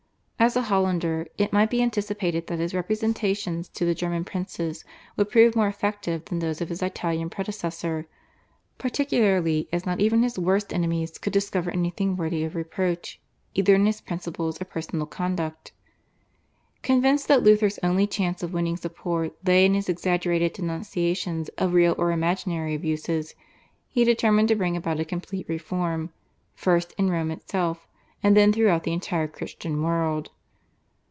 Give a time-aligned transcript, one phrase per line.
[0.43, 4.83] As a Hollander it might be anticipated that his representations to the German princes
[5.15, 8.07] would prove more effective than those of his Italian predecessor,
[8.79, 13.19] particularly as not even his worst enemies could discover anything worthy of reproach
[13.53, 15.73] either in his principles or personal conduct.
[16.81, 21.93] Convinced that Luther's only chance of winning support lay in his exaggerated denunciations of real
[21.99, 23.35] or imaginary abuses,
[23.89, 26.11] he determined to bring about a complete reform,
[26.55, 27.85] first in Rome itself
[28.23, 30.29] and then throughout the entire Christian world.